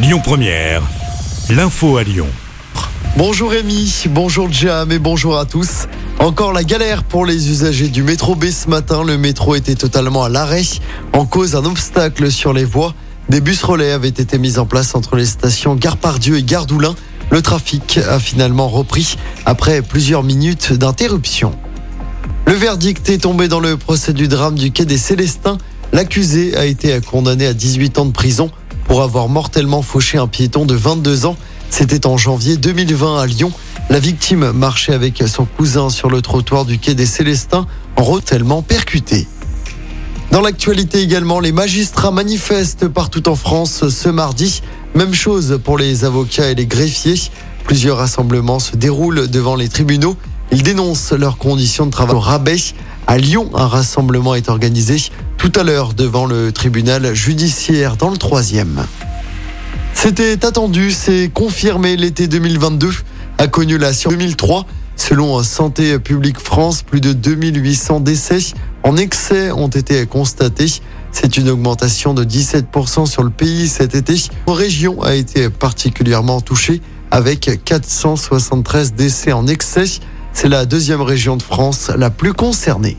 Lyon 0.00 0.20
Première, 0.22 0.80
l'info 1.50 1.96
à 1.96 2.04
Lyon. 2.04 2.28
Bonjour 3.16 3.50
Rémi, 3.50 4.04
bonjour 4.10 4.48
Jam 4.48 4.92
et 4.92 5.00
bonjour 5.00 5.36
à 5.36 5.44
tous. 5.44 5.88
Encore 6.20 6.52
la 6.52 6.62
galère 6.62 7.02
pour 7.02 7.26
les 7.26 7.50
usagers 7.50 7.88
du 7.88 8.04
métro 8.04 8.36
B 8.36 8.44
ce 8.44 8.68
matin. 8.68 9.02
Le 9.02 9.18
métro 9.18 9.56
était 9.56 9.74
totalement 9.74 10.22
à 10.22 10.28
l'arrêt 10.28 10.62
en 11.14 11.26
cause 11.26 11.50
d'un 11.52 11.64
obstacle 11.64 12.30
sur 12.30 12.52
les 12.52 12.64
voies. 12.64 12.94
Des 13.28 13.40
bus 13.40 13.60
relais 13.64 13.90
avaient 13.90 14.06
été 14.06 14.38
mis 14.38 14.60
en 14.60 14.66
place 14.66 14.94
entre 14.94 15.16
les 15.16 15.26
stations 15.26 15.74
Gare 15.74 15.96
Pardieu 15.96 16.36
et 16.36 16.44
Gare 16.44 16.66
Doulin. 16.66 16.94
Le 17.32 17.42
trafic 17.42 17.98
a 18.08 18.20
finalement 18.20 18.68
repris 18.68 19.16
après 19.46 19.82
plusieurs 19.82 20.22
minutes 20.22 20.74
d'interruption. 20.74 21.58
Le 22.46 22.54
verdict 22.54 23.10
est 23.10 23.18
tombé 23.18 23.48
dans 23.48 23.60
le 23.60 23.76
procès 23.76 24.12
du 24.12 24.28
drame 24.28 24.54
du 24.54 24.70
quai 24.70 24.84
des 24.84 24.96
Célestins. 24.96 25.58
L'accusé 25.92 26.56
a 26.56 26.66
été 26.66 27.00
condamné 27.00 27.46
à 27.46 27.52
18 27.52 27.98
ans 27.98 28.06
de 28.06 28.12
prison 28.12 28.52
pour 28.88 29.02
avoir 29.02 29.28
mortellement 29.28 29.82
fauché 29.82 30.18
un 30.18 30.26
piéton 30.26 30.64
de 30.64 30.74
22 30.74 31.26
ans. 31.26 31.36
C'était 31.70 32.06
en 32.06 32.16
janvier 32.16 32.56
2020 32.56 33.20
à 33.20 33.26
Lyon. 33.26 33.52
La 33.90 34.00
victime 34.00 34.50
marchait 34.52 34.94
avec 34.94 35.22
son 35.26 35.44
cousin 35.44 35.90
sur 35.90 36.10
le 36.10 36.22
trottoir 36.22 36.64
du 36.64 36.78
quai 36.78 36.94
des 36.94 37.06
Célestins 37.06 37.66
en 37.96 38.18
tellement 38.20 38.62
percuté. 38.62 39.28
Dans 40.30 40.40
l'actualité 40.40 41.00
également, 41.00 41.40
les 41.40 41.52
magistrats 41.52 42.10
manifestent 42.10 42.88
partout 42.88 43.28
en 43.28 43.34
France 43.34 43.88
ce 43.88 44.08
mardi. 44.08 44.62
Même 44.94 45.14
chose 45.14 45.60
pour 45.62 45.78
les 45.78 46.04
avocats 46.04 46.50
et 46.50 46.54
les 46.54 46.66
greffiers. 46.66 47.20
Plusieurs 47.64 47.98
rassemblements 47.98 48.58
se 48.58 48.76
déroulent 48.76 49.28
devant 49.28 49.56
les 49.56 49.68
tribunaux. 49.68 50.16
Ils 50.50 50.62
dénoncent 50.62 51.12
leurs 51.12 51.36
conditions 51.36 51.86
de 51.86 51.90
travail 51.90 52.16
au 52.16 52.20
rabais. 52.20 52.56
À 53.10 53.16
Lyon, 53.16 53.48
un 53.54 53.66
rassemblement 53.66 54.34
est 54.34 54.50
organisé 54.50 54.98
tout 55.38 55.50
à 55.56 55.62
l'heure 55.62 55.94
devant 55.94 56.26
le 56.26 56.52
tribunal 56.52 57.14
judiciaire 57.14 57.96
dans 57.96 58.10
le 58.10 58.18
troisième. 58.18 58.84
C'était 59.94 60.44
attendu, 60.44 60.90
c'est 60.90 61.30
confirmé 61.32 61.96
l'été 61.96 62.28
2022 62.28 62.90
a 63.38 63.46
connu 63.46 63.78
la 63.78 63.94
sur 63.94 64.10
2003. 64.10 64.66
Selon 64.96 65.42
Santé 65.42 65.98
publique 65.98 66.38
France, 66.38 66.82
plus 66.82 67.00
de 67.00 67.14
2800 67.14 68.00
décès 68.00 68.40
en 68.82 68.98
excès 68.98 69.52
ont 69.52 69.68
été 69.68 70.04
constatés. 70.04 70.70
C'est 71.10 71.38
une 71.38 71.48
augmentation 71.48 72.12
de 72.12 72.24
17% 72.24 73.06
sur 73.06 73.22
le 73.22 73.30
pays 73.30 73.68
cet 73.68 73.94
été. 73.94 74.16
La 74.46 74.52
région 74.52 75.00
a 75.00 75.14
été 75.14 75.48
particulièrement 75.48 76.42
touchée 76.42 76.82
avec 77.10 77.48
473 77.64 78.92
décès 78.92 79.32
en 79.32 79.46
excès. 79.46 79.86
C'est 80.40 80.48
la 80.48 80.66
deuxième 80.66 81.02
région 81.02 81.36
de 81.36 81.42
France 81.42 81.90
la 81.96 82.10
plus 82.10 82.32
concernée. 82.32 82.96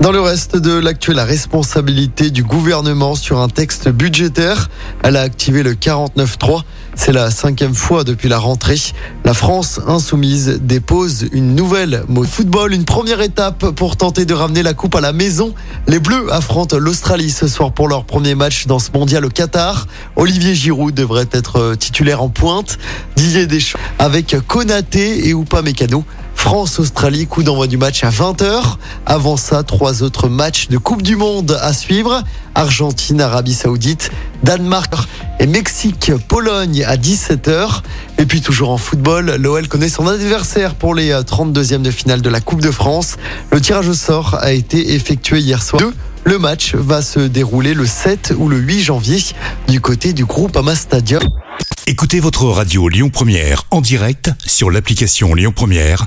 Dans 0.00 0.12
le 0.12 0.20
reste 0.22 0.56
de 0.56 0.72
l'actuelle, 0.72 1.16
la 1.16 1.26
responsabilité 1.26 2.30
du 2.30 2.42
gouvernement 2.42 3.14
sur 3.14 3.38
un 3.38 3.50
texte 3.50 3.90
budgétaire. 3.90 4.70
Elle 5.02 5.18
a 5.18 5.20
activé 5.20 5.62
le 5.62 5.74
49.3. 5.74 6.62
C'est 6.96 7.12
la 7.12 7.30
cinquième 7.30 7.74
fois 7.74 8.02
depuis 8.02 8.28
la 8.28 8.38
rentrée. 8.38 8.80
La 9.24 9.34
France 9.34 9.80
insoumise 9.86 10.58
dépose 10.62 11.28
une 11.30 11.54
nouvelle 11.54 12.02
mot 12.08 12.24
football, 12.24 12.72
une 12.72 12.84
première 12.84 13.20
étape 13.20 13.70
pour 13.70 13.96
tenter 13.96 14.24
de 14.24 14.34
ramener 14.34 14.62
la 14.62 14.74
coupe 14.74 14.94
à 14.96 15.00
la 15.00 15.12
maison. 15.12 15.54
Les 15.86 16.00
Bleus 16.00 16.32
affrontent 16.32 16.78
l'Australie 16.78 17.30
ce 17.30 17.46
soir 17.46 17.72
pour 17.72 17.86
leur 17.86 18.04
premier 18.04 18.34
match 18.34 18.66
dans 18.66 18.80
ce 18.80 18.90
mondial 18.92 19.24
au 19.24 19.28
Qatar. 19.28 19.86
Olivier 20.16 20.54
Giroud 20.54 20.94
devrait 20.94 21.28
être 21.30 21.76
titulaire 21.76 22.22
en 22.22 22.28
pointe. 22.28 22.78
Didier 23.14 23.46
Deschamps 23.46 23.78
avec 23.98 24.34
Konaté 24.48 25.28
et 25.28 25.34
Oupa 25.34 25.62
Mécano. 25.62 26.04
France-Australie, 26.46 27.26
coup 27.26 27.42
d'envoi 27.42 27.66
du 27.66 27.76
match 27.76 28.04
à 28.04 28.10
20h. 28.10 28.76
Avant 29.04 29.36
ça, 29.36 29.64
trois 29.64 30.04
autres 30.04 30.28
matchs 30.28 30.68
de 30.68 30.78
Coupe 30.78 31.02
du 31.02 31.16
Monde 31.16 31.58
à 31.60 31.72
suivre. 31.72 32.22
Argentine, 32.54 33.20
Arabie 33.20 33.52
Saoudite, 33.52 34.12
Danemark 34.44 34.94
et 35.40 35.48
Mexique, 35.48 36.12
Pologne 36.28 36.84
à 36.84 36.96
17h. 36.96 37.82
Et 38.18 38.26
puis 38.26 38.42
toujours 38.42 38.70
en 38.70 38.78
football, 38.78 39.34
l'OL 39.40 39.66
connaît 39.66 39.88
son 39.88 40.06
adversaire 40.06 40.76
pour 40.76 40.94
les 40.94 41.10
32e 41.10 41.82
de 41.82 41.90
finale 41.90 42.22
de 42.22 42.30
la 42.30 42.40
Coupe 42.40 42.62
de 42.62 42.70
France. 42.70 43.16
Le 43.50 43.60
tirage 43.60 43.88
au 43.88 43.94
sort 43.94 44.36
a 44.40 44.52
été 44.52 44.94
effectué 44.94 45.40
hier 45.40 45.60
soir. 45.60 45.82
Le 46.22 46.38
match 46.38 46.76
va 46.76 47.02
se 47.02 47.18
dérouler 47.18 47.74
le 47.74 47.86
7 47.86 48.34
ou 48.38 48.48
le 48.48 48.58
8 48.58 48.82
janvier 48.82 49.18
du 49.66 49.80
côté 49.80 50.12
du 50.12 50.24
groupe 50.24 50.56
Ama 50.56 50.76
Stadium. 50.76 51.22
Écoutez 51.88 52.20
votre 52.20 52.44
radio 52.44 52.88
Lyon 52.88 53.10
Première 53.10 53.64
en 53.72 53.80
direct 53.80 54.30
sur 54.44 54.70
l'application 54.70 55.34
Lyon 55.34 55.52
Première, 55.54 56.06